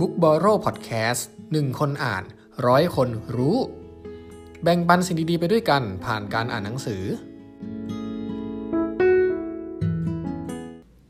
[0.00, 1.22] Book b o r r o w Podcast
[1.52, 2.22] หนึ่งคนอ่าน
[2.66, 3.56] ร้อยคนรู้
[4.62, 7.02] แบ่งปันสิ่งดีๆไปด้วยกันผ่านการอ่านหนังสือ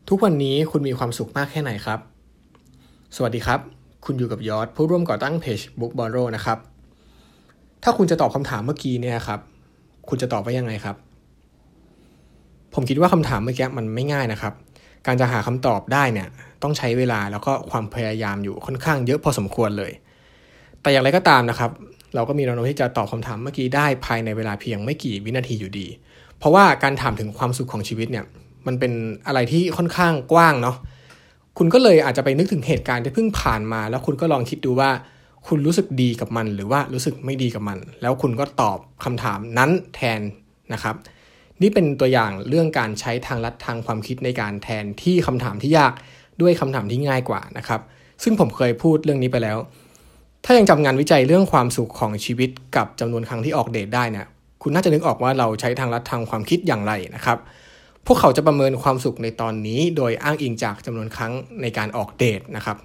[0.09, 2.01] ทุกวันนี้คุณมีความสุขมากแค่ไหนครับ
[3.17, 3.61] สวัสดีครับ
[4.05, 6.59] คุณอยู่กับยอดผู้ร่วมก่อตั้งเพจ Book b o r r o w นะครับ
[7.83, 9.41] ถ้าคุณจะตอบคำถามเมื่อกี้เนี่ยครับ
[10.09, 10.97] คุณจะตอบว่ายังไงครับ
[12.75, 14.55] ผมคิดว่าคำถามเมื่อกี้มันไม่ง่ายนะครับ
[15.07, 16.29] การจะหาคำตอบได้เนี่ย
[16.63, 19.93] ต้องใช้เวลาแล้วก็ความพยายามอยู่ค่อนข้างเยอะพอสมควรเลย
[20.83, 21.71] แต่อย่างไรก็ตามนะครับ
[22.15, 25.87] เราก็มีแนวโน้มที่จะตอบคำถามเมื่อกี้ได้ภายในเวลาเพียงไม่กี่วินาทีอยู่ดี
[26.39, 28.25] เพราะว่าการถามถึงความสุขของชีวิตเนี่ย
[28.67, 28.93] มันเป็น
[29.27, 30.77] อะไรที่ค่อนข้างกว้างเนาะ
[31.59, 34.91] คุณก็เลยอาจจะไปนึกถึงเหตุการณ์ที่เพิ่งผ่านมา แล้วคุณก็ลองคิดดูว่า
[35.49, 40.21] คุณรู้สึกดีกับมัน หรือว่ารู้สึกไม่ดีกับมัน แล้วคุณก็ตอบคำถามนั้นแทน
[40.73, 40.95] นะครับ
[41.63, 45.93] นี่เป็นตัวอย่างเรื่องการใช้ทางลัดทางความคิดในการแทนที่คำถามที่ยาก
[46.41, 47.81] ด้วยคำถามที่ง่ายกว่านะครับ
[48.23, 49.59] ซึ่งผมเคยพูดเรื่องนี้ไปแล้ว
[50.45, 54.27] ถ้ายังจำงานวิจัยเรื่องความสุขของชีวิตกับจำนวนครั้งที่ออกเดทได้เนี่ย
[54.63, 57.39] คุณน่าจะนึกออกว่าเราใช้ทางลัดทางความคิดอย่างไรนะครับ
[58.07, 62.77] พวกเขาจะประเมินความสุขในตอนนี้ โดยอ้างอิงจากจำนวนครั้งในการออกเดทนะครับ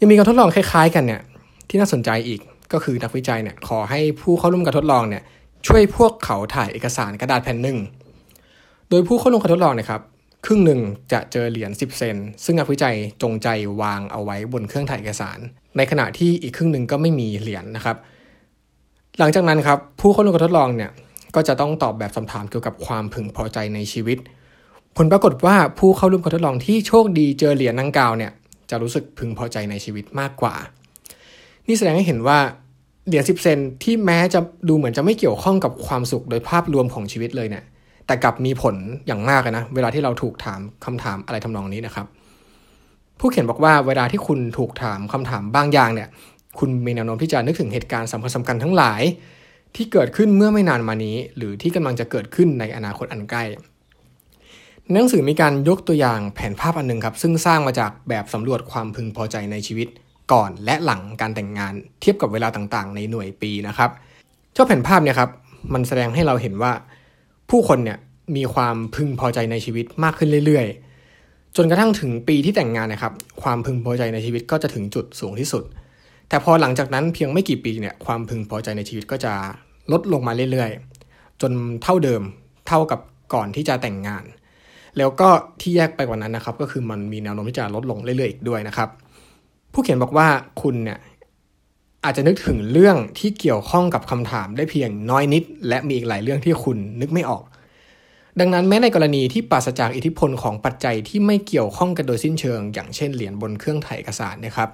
[0.00, 1.22] ยังมีการทดลองคล้ายๆ กันเนี่ย
[1.68, 2.40] ที่น่าสนใจอีก
[2.72, 5.22] ก็คือนักวิจัยเนี่ยขอให้ผู้เข้าร่วมการทดลองเนี่ย
[5.66, 7.78] ช่วยพวกเขาถ่ายเอกสารกระดาษแผ่นหนึ่ง
[8.90, 10.02] โดยผู้เข้าร่วมการทดลองนะครับ
[10.46, 10.80] ครึ่งหนึ่ง
[11.12, 13.48] จะเจอเหรียญ10 เซน ซึ่งนักวิจัยจงใจ
[13.80, 15.38] วางเอาไว้บนเครื่องถ่ายเอกสาร
[15.76, 17.96] ในขณะที่อีกครึ่งหนึ่งก็ไม่มีเหรียญนนะครับ
[19.18, 20.90] หลังจากนั้นครับผู้เข้าร่วมการทดลองเนี่ย
[21.34, 24.18] ก็จะต้องตอบแบบคำถามเกี่ยวกับความพึงพอใจในชีวิต
[24.96, 28.32] ผลปรากฏว่าผู้เข้าร่วมการทดลองที่โชคดีเจอเหรียญนังกาวเนี่ย
[28.70, 30.54] จะรู้สึกพึงพอใจในชีวิตมากกว่า
[31.66, 32.38] นี่แสดงให้เห็นว่า
[33.06, 37.64] เหรียญ10เซนที่แม้จะดูเหมือนจะไม่เกี่ยวข้องกับความสุขโดยภาพรวมของชีวิตเลยเนี่ย
[38.06, 38.74] แต่กลับมีผล
[39.06, 42.06] อย่างมากนะ เวลาที่เราถูกถามคำถามอะไรทำนองนี้นะครับ
[43.20, 46.08] ผู้เขียนบอกว่าเวลาที่คุณถูกถามคำถามบางอย่างเนี่ย
[46.58, 49.02] คุณมีแนวโน้มที่จะนึกถึงเหตุการณ์สำคัญสำคัญทั้งหลาย
[49.76, 53.44] ที่เกิดขึ้นเมื่อไม่นานมานี้ หรือที่กำลังจะเกิดขึ้นในอนาคตอันใกล้
[54.92, 59.88] หนังสือมีการยกตัวอย่างแผนภาพอันหนึ่งครับ ซึ่งสร้างมาจากแบบสำรวจความพึงพอใจในชีวิต
[60.32, 63.90] ก่อนและหลังการแต่งงาน เทียบกับเวลาต่างๆ ในหน่วยปีนะครับ
[64.52, 65.30] เจ้าแผนภาพเนี่ยครับ
[65.74, 66.72] มันแสดงให้เราเห็นว่า
[67.50, 67.98] ผู้คนเนี่ย
[68.36, 75.64] มีความพึงพอใจในชีวิตมากขึ้นเรื่อยๆ จนกระทั่งถึงปีที่แต่งงานนะครับ ความพึงพอใจในชีวิตก็จะถึงจุดสูงที่สุด
[76.28, 79.32] แต่พอหลังจากนั้นเพียงไม่กี่ปีเนี่ยความพึงพอใจในชีวิตก็จะ
[79.92, 81.52] ลดลงมาเรื่อยๆ จน
[81.82, 82.22] เท่าเดิม
[82.68, 83.00] เท่ากับ
[83.34, 84.24] ก่อนที่จะแต่งงาน
[84.98, 85.28] แล้วก็
[85.60, 88.88] ที่แยกไปกว่านั้นนะครับ ก็คือมันมีแนวโน้มที่จะลดลงเรื่อยๆอีกด้วยนะครับ
[89.72, 90.28] ผู้เขียนบอกว่า
[90.62, 90.98] คุณเนี่ย
[92.04, 97.44] อาจจะนึกถึงเรื่องที่เกี่ยวข้องกับคำถามได้เพียงน้อยนิด และมีอีกหลายเรื่องที่คุณนึกไม่ออก
[98.40, 104.68] ดังนั้นแม้ในกรณีที่ปราศจากอิทธิพลของปัจจัยที่ไม่เกี่ยวข้องกันโดยสิ้นเชิง อย่างเช่นเหรียญบนเครื่องถ่ายเอกสารนะครับ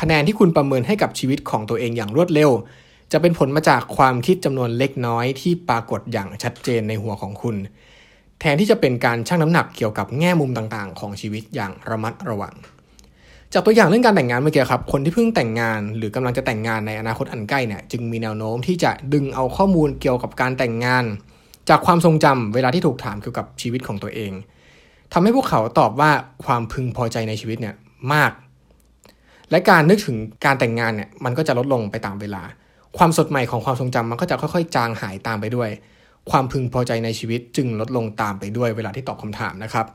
[0.00, 2.50] คะแนนที่คุณประเมินให้กับชีวิตของตัวเองอย่างรวดเร็ว
[3.12, 7.56] จะเป็นผลมาจากความคิดจำนวนเล็กน้อยที่ปรากฏอย่างชัดเจนในหัวของคุณ
[8.40, 12.54] แทนที่จะเป็นการชั่งน้ำหนักเกี่ยวกับแง่มุมต่างๆ ของชีวิตอย่างระมัดระวัง
[13.52, 21.04] จากตัวอย่างเรื่องการแต่งงานเมื่อกี้ครับ คนที่เพิ่งแต่งงานหรือกำลังจะแต่งงานในอนาคตอันใกล้เนี่ยจึงมีแนวโน้มที่จะดึงเอาข้อมูลเกี่ยวกับการแต่งงาน
[21.68, 24.32] จากความทรงจำเวลาที่ถูกถามเกี่ยวกับชีวิตของตัวเอง
[25.12, 26.10] ทำให้พวกเขาตอบว่า
[26.44, 27.74] ความพึงพอใจในชีวิตเนี่ย
[28.12, 28.32] มาก
[29.50, 32.42] และการนึกถึงการแต่งงานเนี่ยมันก็จะลดลงไปตามเวลา
[32.98, 35.70] ความสดใหม่ของความทรงจำมันก็จะค่อยๆ จางหายตามไปด้วย
[36.30, 39.86] ความพึงพอใจในชีวิตจึงลดลงตามไปด้วยเวลาที่ตอบคำถามนะครับ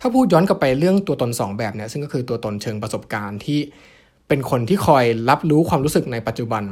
[0.00, 3.58] ถ้าพูดย้อนกลับไปเรื่องตัวตน 2 แบบเนี่ยซึ่งก็คือตัวตนเชิงประสบการณ์ที่
[4.28, 6.64] เป็นคนที่คอยรับรู้ความรู้สึกในปัจจุบัน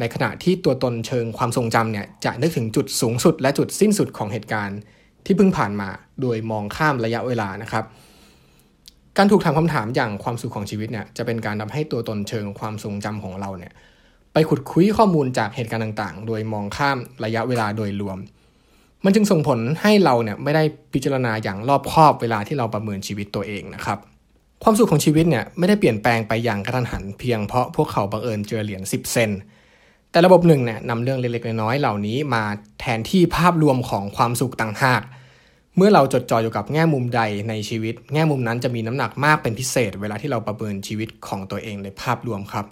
[0.00, 4.78] ในขณะที่ตัวตนเชิงความทรงจำเนี่ยจะนึกถึงจุดสูงสุด และจุดสิ้นสุดของเหตุการณ์
[5.26, 5.88] ที่เพิ่งผ่านมา
[6.22, 7.84] โดยมองข้ามระยะเวลานะครับ
[9.16, 13.72] การถูกถามคำถามอย่างความสุขของชีวิตเนี่ยจะเป็นการทำให้ตัวตนเชิงความทรงจำของเราเนี่ย
[14.32, 18.18] ไปขุดคุยข้อมูลจากเหตุการณ์ต่างๆ โดยมองข้ามระยะเวลาโดยรวม
[19.04, 23.98] มันจึงส่งผลให้เราเนี่ยไม่ได้พิจารณาอย่างรอบคอบเวลาที่เราประเมินชีวิตตัวเองนะครับ
[24.62, 29.30] ความสุขของชีวิตเนี่ยไม่ได้เปลี่ยนแปลงไปอย่างกระทันหันเพียงเพราะพวกเขาบังเอิญเจอเหรียญ10 เซน
[30.10, 32.44] แต่ระบบหนึ่งเนี่ยนำเรื่องเล็กๆน้อยๆเหล่านี้มา
[32.80, 35.02] แทนที่ภาพรวมของความสุขต่างหาก
[35.76, 42.66] เมื่อเราจดจ่ออยู่กับแง่มุมใดในชีวิต แง่มุมนั้นจะมีน้ำหนักมากเป็นพิเศษ เวลาที่เราประเมินชีวิตของตัวเองในภาพรวมครับ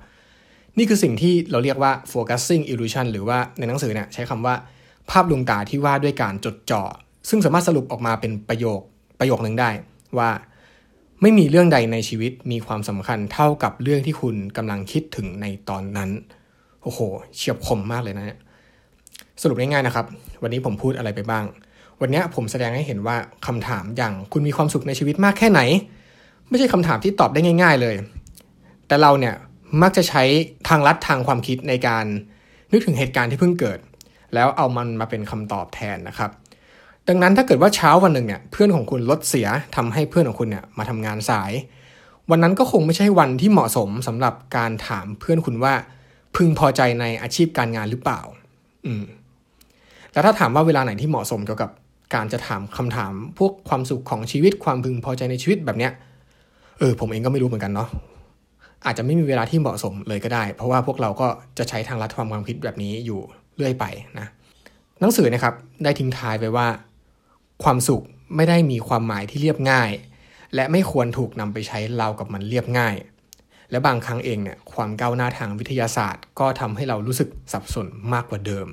[0.79, 4.55] นี่คือสิ่งที่เราเรียกว่า focusing illusion หรือว่าในหนังสือเนี่ยใช้คำว่า
[5.11, 6.83] ภาพลวงตาที่ว่าด้วยการจดจ่อ
[7.29, 8.81] ซึ่งสามารถสรุปออกมาเป็นประโยค
[9.21, 9.71] ประโยคหนึ่งได้
[10.19, 10.31] ว่า
[11.23, 16.11] ไม่มีเรื่องใดในชีวิตมีความสำคัญเท่ากับเรื่องที่คุณกำลังคิดถึงในตอนนั้น
[16.83, 16.99] โอ้โห
[17.37, 18.37] เฉียบคมมากเลยนะ
[19.43, 20.07] สรุปง่ายๆนะครับ
[20.43, 21.45] วันนี้ผมพูดอะไรไปบ้าง
[22.01, 23.17] วันนี้ผมแสดงให้เห็นว่า
[23.47, 25.61] คำถามอย่างคุณมีความสุขในชีวิตมากแค่ไหน
[26.49, 27.97] ไม่ใช่คำถามที่ตอบได้ง่าย ๆเลย
[28.87, 29.35] แต่เราเนี่ย
[29.83, 30.23] มักจะใช้
[30.69, 32.05] ทางลัดทางความคิดในการ
[32.73, 33.79] นึกถึงเหตุการณ์ที่เพิ่งเกิด
[34.35, 36.31] แล้วเอามันมาเป็นคำตอบแทนนะครับ
[37.09, 41.53] ดังนั้นถ้าเกิดว่าเช้าวันหนึ่งเนี่ยเพื่อนของคุณรถเสียทำให้เพื่อนของคุณเนี่ยมาทำงานสาย
[42.31, 45.75] วันนั้นก็คงไม่ใช่วันที่เหมาะสมสำหรับการถามเพื่อนคุณว่า
[46.37, 48.21] พึงพอใจในอาชีพการงานหรือเปล่า
[48.87, 49.05] อืม
[50.13, 51.71] แต่ถ้าถามว่าเวลาไหนที่เหมาะสมเกี่ยวกับ
[52.15, 55.93] การจะถามคำถามพวกความสุขของชีวิตความพึงพอใจในชีวิตแบบเนี้ย
[56.79, 57.89] เออผมเองก็ไม่รู้เหมือนกันเนาะ
[58.87, 61.27] อาจจะไม่มีเวลาที่เหมาะสมเลยก็ได้ เพราะว่าพวกเราก็
[61.59, 63.21] จะใช้ทางลัดความความคิดแบบนี้อยู่
[63.57, 63.85] เรื่อยไป
[64.19, 64.27] นะ
[65.01, 66.67] หนังสือนะครับได้ทิ้งท้ายไปว่า
[67.63, 68.03] ความสุข
[68.37, 69.91] ไม่ได้มีความหมายที่เรียบง่าย
[70.55, 72.97] และไม่ควรถูกนำไปใช้เล่ากับมันเรียบง่าย
[73.71, 78.69] และบางครั้งเองเนี่ยความก้าวหน้าทางวิทยาศาสตร์ ก็ทำให้เรารู้สึกสับสนมากกว่าเดิม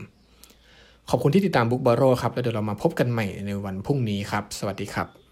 [1.10, 5.29] ขอบคุณที่ติดตามบุ๊กบอโรครับแล้วเดี๋ยวเรามาพบกันใหม่ในวันพรุ่งนี้ครับ สวัสดีครับ